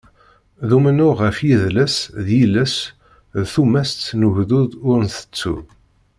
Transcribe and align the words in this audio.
D 0.67 0.69
umennuɣ 0.77 1.17
ɣef 1.25 1.37
yidles 1.47 1.95
d 2.25 2.27
yiles 2.37 2.75
d 3.39 3.43
tumast 3.53 4.01
n 4.19 4.25
ugdud 4.27 4.71
ur 4.89 4.97
ntettu. 5.05 5.55